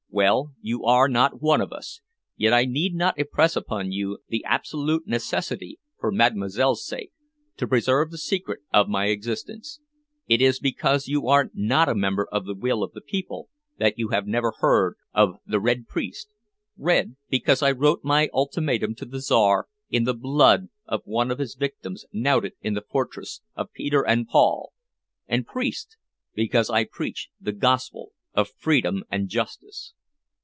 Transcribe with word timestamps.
"Well, 0.13 0.51
you 0.59 0.83
are 0.83 1.07
not 1.07 1.41
one 1.41 1.61
of 1.61 1.71
us, 1.71 2.01
yet 2.35 2.51
I 2.51 2.65
need 2.65 2.93
not 2.93 3.17
impress 3.17 3.55
upon 3.55 3.93
you 3.93 4.17
the 4.27 4.43
absolute 4.43 5.07
necessity, 5.07 5.79
for 5.97 6.11
Mademoiselle's 6.11 6.85
sake, 6.85 7.13
to 7.55 7.65
preserve 7.65 8.11
the 8.11 8.17
secret 8.17 8.59
of 8.73 8.89
my 8.89 9.05
existence. 9.05 9.79
It 10.27 10.41
is 10.41 10.59
because 10.59 11.07
you 11.07 11.29
are 11.29 11.49
not 11.53 11.87
a 11.87 11.95
member 11.95 12.27
of 12.29 12.45
'The 12.45 12.55
Will 12.55 12.83
of 12.83 12.91
the 12.91 12.99
People,' 12.99 13.47
that 13.79 13.97
you 13.97 14.09
have 14.09 14.27
never 14.27 14.51
heard 14.59 14.95
of 15.13 15.37
'The 15.45 15.61
Red 15.61 15.87
Priest' 15.87 16.33
red 16.77 17.15
because 17.29 17.63
I 17.63 17.71
wrote 17.71 18.03
my 18.03 18.27
ultimatum 18.33 18.93
to 18.95 19.05
the 19.05 19.21
Czar 19.21 19.69
in 19.89 20.03
the 20.03 20.13
blood 20.13 20.67
of 20.85 21.03
one 21.05 21.31
of 21.31 21.39
his 21.39 21.55
victims 21.55 22.05
knouted 22.11 22.51
in 22.59 22.73
the 22.73 22.85
fortress 22.91 23.39
of 23.55 23.71
Peter 23.71 24.05
and 24.05 24.27
Paul, 24.27 24.73
and 25.25 25.47
priest 25.47 25.95
because 26.35 26.69
I 26.69 26.83
preach 26.83 27.29
the 27.39 27.53
gospel 27.53 28.11
of 28.33 28.49
freedom 28.49 29.05
and 29.09 29.29
justice." 29.29 29.93